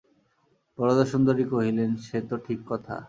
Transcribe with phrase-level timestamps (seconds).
[0.77, 2.95] বরদাসুন্দরী কহিলেন, সে তো ঠিক কথা।